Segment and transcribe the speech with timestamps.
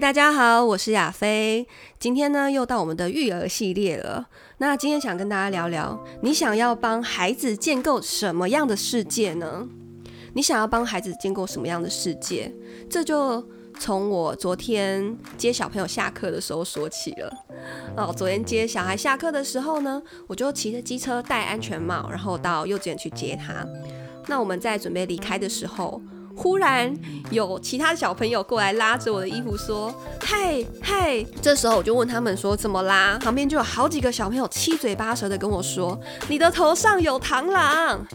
[0.00, 1.66] 大家好，我是亚飞。
[1.98, 4.28] 今天呢，又到我们的育儿系列了。
[4.58, 9.66] 那今天想跟大家聊聊，你想要帮孩子建构什么样的世界呢？
[10.34, 12.54] 你想要帮孩子建构什么样的世界？
[12.88, 13.44] 这就
[13.80, 17.32] 从我昨天接小朋友下课的时候说起了。
[17.96, 23.66] 哦，昨天接小孩下课的时候呢，我就骑着机车，戴安全帽，然后到幼稚园去接他。
[24.28, 26.00] 那我们在准备离开的时候。
[26.38, 26.94] 忽然
[27.32, 29.92] 有其他小朋友过来拉着我的衣服说
[30.22, 35.98] ：“嗨嗨！”这时候我就问他们说：“怎么啦？”旁边就有好几个小朋友七嘴八舌的跟我说
[36.30, 38.06] ：“你的头上有螳螂！”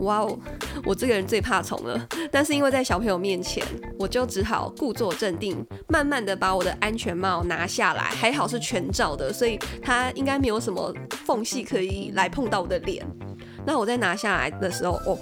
[0.00, 0.36] 哇哦，
[0.84, 2.04] 我这个人最怕虫了。
[2.32, 3.64] 但是因为在小朋友面前，
[3.96, 8.02] 我就只好故作镇定，慢慢的把我的安全帽拿下来。
[8.02, 10.92] 还好是全罩的，所以它应该没有什么
[11.24, 13.06] 缝隙可以来碰到我的脸。
[13.64, 15.16] 那我在拿下来的时候，哦。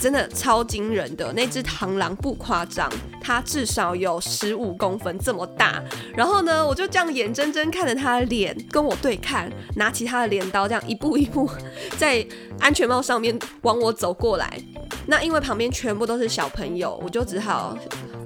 [0.00, 5.82] 真的超惊人的那只螳螂不夸张，它至少有十五公分这么大。
[6.14, 11.50] 然后呢，我就这样眼睁睁看着它的脸跟我对看，拿起它的镰刀，这样一步一步
[11.96, 12.24] 在
[12.60, 14.60] 安全帽上面往我走过来。
[15.06, 17.76] 那因为旁边全部都是小朋友，我就只好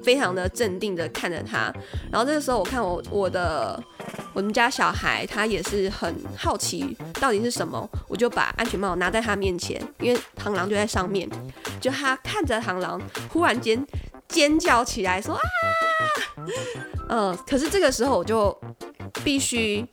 [0.04, 1.72] 非常的镇定的看着它。
[2.10, 3.82] 然后这个时候，我看我我的。
[4.32, 11.28] 我们家小孩他也是很好奇到底是什么，我就把安全帽拿在他面前，因为螳螂就在上面，
[11.80, 13.86] 就他看着螳螂，忽然间
[14.28, 15.42] 尖叫起来说啊，
[17.08, 18.58] 嗯，可是这个时候我就
[19.22, 19.84] 必须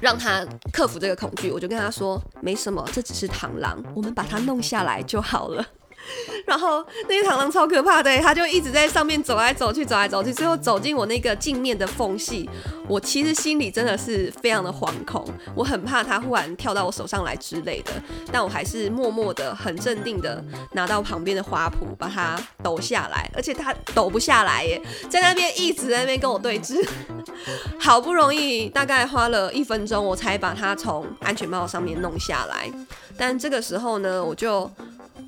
[0.00, 5.64] 让他克服这个恐惧，我就跟他说没什么，这只是螳螂，我们把它弄下来就好了。
[6.46, 12.48] 然后那个螳螂超可怕的，它就一直在上面走来走去，走来走去，最后走进我那个镜面的缝隙。
[12.86, 17.92] 我其实心里真的是非常的惶恐，我很怕它忽然跳到我手上来之类的。
[18.30, 23.30] 但我还是默默的、很镇定的拿到旁边的花圃，把它抖下来。
[23.34, 26.86] 而且它抖不下来耶，在那边一直在那边跟我对峙。
[27.80, 32.70] 好不容易，大概花了一分钟，我才把它从安全帽上面弄下来。
[33.16, 34.70] 但这个时候呢，我就。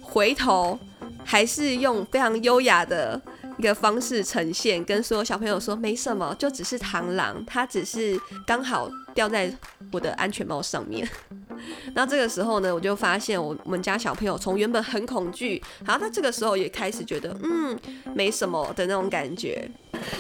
[0.09, 0.79] 回头
[1.25, 3.21] 还是用非常优雅的
[3.59, 9.53] 一个方式呈现，跟所有小朋友说没什么，就只是螳螂，它只是刚好掉在
[9.93, 11.07] 我的安全帽上面。
[11.95, 17.79] 那这个时候呢，我就发现我我们家小朋友从原本很恐惧，然后他这个时候也开始觉得嗯
[18.15, 19.69] 没什么的那种感觉。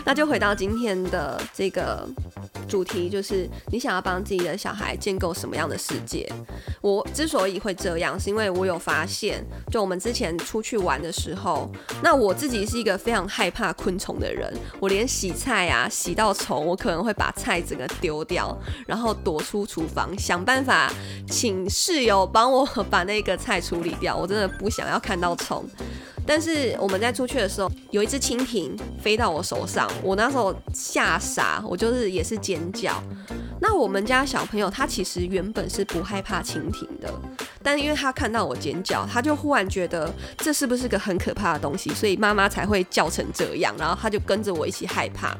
[0.04, 2.08] 那就回到今天的这个。
[2.68, 6.28] 主题就是你想要帮自己的小孩建构什么样的世界？
[6.80, 11.70] 我之所以会这样，是因为我有发现，就我们之前出去玩的时候，
[12.02, 20.92] 那我自己是一个非常害怕昆虫的人，我连洗菜啊洗到虫，我可能会把菜整个丢掉，然后躲出厨房，想办法
[21.28, 24.16] 请室友帮我 把那个菜处理掉。
[24.16, 25.64] 我真的不想要看到虫。
[26.26, 33.02] 但是我们在出去的时候，有一只蜻蜓飞到我手上，我那时候吓傻，我就是也是尖叫。
[33.60, 37.10] 那我们家小朋友他其实原本是不害怕蜻蜓的，
[37.62, 45.34] 但因为他看到我尖叫，他就忽然觉得这是不是个很可怕的东西，所以妈妈才会叫成这样，然后他就跟着我一起害怕。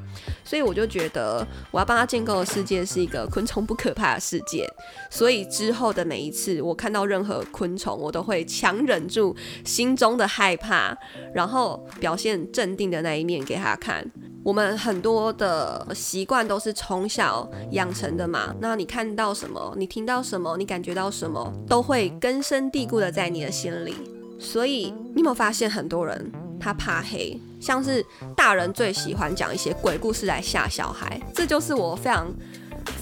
[0.47, 4.67] 所以我就觉得我要帮他建构的世界是一个昆虫不可怕的世界。
[5.11, 9.35] 所以之后的每一次我看到任何昆虫，我都会强忍住
[9.65, 10.97] 心中的害怕，
[11.35, 14.09] 然后表现镇定的那一面给他看。
[14.45, 18.55] 我们很多的习惯都是从小养成的嘛。
[18.61, 23.97] 那你看到什么，你听到什么，你感觉到什么，都会根深蒂固的在你的心里。
[24.39, 26.31] 所以你有没有发现很多人
[26.61, 27.39] 他怕黑？
[27.61, 28.05] 像是
[28.37, 32.33] 大人最喜欢讲一些鬼故事来吓小孩，这就是我非常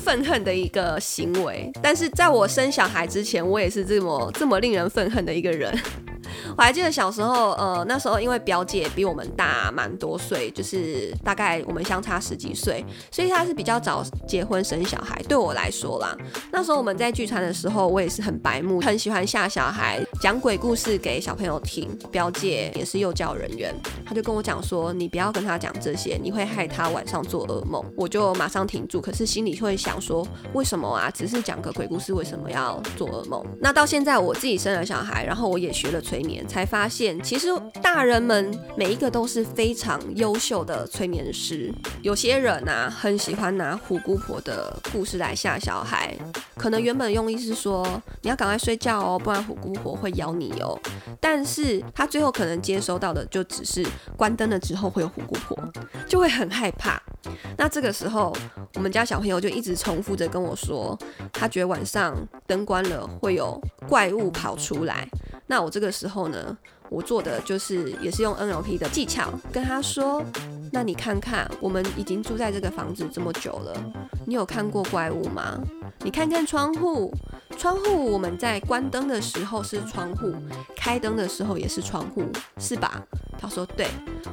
[0.02, 1.70] 愤恨的一个行为。
[1.82, 5.76] 但是在我生小孩之前，我也是这么这么令人愤恨的一个人。
[6.56, 15.20] 我还记得小时候，呃，那时候因为表姐比我们大蛮多岁，就是大概我们相差十几岁，所以她是比较早结婚生小孩。
[15.28, 16.16] 对我来说啦，
[16.52, 21.88] 那时候我们在聚餐的时候，我也是很白目，很喜欢吓小孩，讲鬼故事给小朋友听。
[22.12, 23.74] 表姐也是幼教人员，
[24.06, 31.10] 她就跟我讲说：“你不要跟她讲这些，你会害她晚上做噩梦。”我就马上停住，可是心里会想说：“为什么啊？
[31.10, 36.43] 只是讲个鬼故事，为什么要做噩梦？”那到现在我自己生了小孩，然后我也学了催眠。
[36.46, 37.48] 才发现，其实
[37.82, 41.72] 大人们每一个都是非常优秀的催眠师。
[42.02, 46.14] 有些人啊，很喜欢拿虎姑婆的故事来吓小孩，
[46.56, 47.86] 可能原本用意是说
[48.22, 50.78] 你要赶快睡觉哦，不然虎姑婆会咬你哦。
[51.20, 53.84] 但是他最后可能接收到的就只是
[54.16, 55.56] 关灯了之后会有虎姑婆，
[56.06, 57.00] 就会很害怕。
[57.56, 58.36] 那这个时候，
[58.74, 60.98] 我们家小朋友就一直重复着跟我说，
[61.32, 62.14] 他觉得晚上
[62.46, 63.58] 灯关了会有
[63.88, 65.08] 怪物跑出来。
[65.46, 66.56] 那我这个时候呢，
[66.88, 70.24] 我做的就是也是用 NLP 的技巧跟他说，
[70.72, 73.76] 那你看看，我们已经住在这个房子这么久了，
[74.26, 75.60] 你有看过怪物吗？
[76.00, 77.12] 你看看窗户，
[77.56, 80.34] 窗户我们在关灯的时候是窗户，
[80.76, 82.24] 开灯的时候也是窗户，
[82.58, 83.02] 是吧？
[83.38, 83.86] 他说对。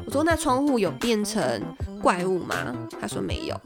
[0.05, 1.61] 我说那窗户有变成
[2.01, 2.73] 怪物吗？
[2.99, 3.59] 他说没有。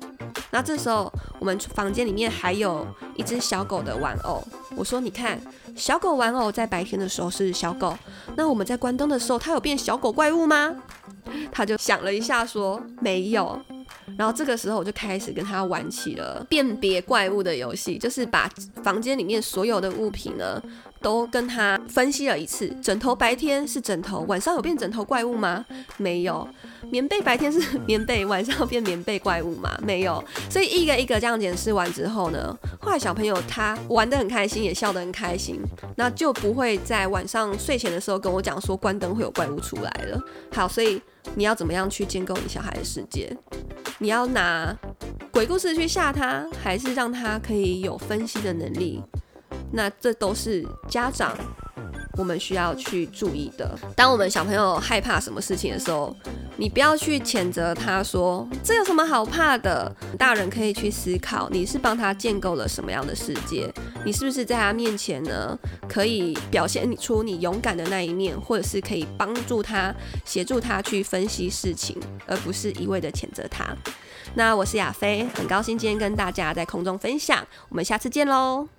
[0.52, 4.44] 那这时候我们房间里面还有一只小狗的玩偶。
[4.76, 5.40] 我说你看，
[5.76, 7.98] 小狗玩偶在白天的时候是小狗，
[8.36, 10.76] 那我们在关灯的时候，它有变小狗怪物吗？
[11.52, 13.60] 他就想了一下说没有。
[14.18, 18.50] 然后这个时候我就开始跟他玩起了辨别怪物的游戏，就是把
[18.84, 20.62] 房间里面所有的物品呢
[21.06, 22.68] 都跟他分析了一次。
[22.82, 25.64] 枕头白天是枕头，晚上有变枕头怪物吗？
[25.98, 26.48] 没有。
[26.90, 29.70] 棉被白天是棉被，晚上变棉被怪物吗？
[29.84, 30.24] 没有。
[30.50, 35.62] 所以一个一个这样检视完之后呢，后来小朋友他玩得很开心，也笑得很开心，
[35.96, 40.20] 那就不会在晚上睡前的时候跟我讲说关灯会有怪物出来了。
[40.52, 41.00] 好，所以
[41.36, 43.32] 你要怎么样去建构你小孩的世界？
[44.00, 44.76] 你要拿
[45.32, 49.04] 鬼故事去吓他，还是让他可以有分析的能力？
[49.72, 51.36] 那这都是家长
[52.18, 53.78] 我们需要去注意的。
[53.96, 56.16] 当我们小朋友害怕什么事情的时候，
[56.56, 59.94] 你不要去谴责他说这有什么好怕的。
[60.18, 63.70] 大人可以去思考，你是帮他建构了什么样的世界？
[64.06, 65.60] 你是不是在他面前呢，
[65.90, 73.76] 可以表现出你勇敢的那一面，或者是可以帮助他、协助他去分析事情，而不是一味的谴责他？
[74.36, 78.70] 那我是亚飞，很高兴今天跟大家在空中分享，我们下次见喽。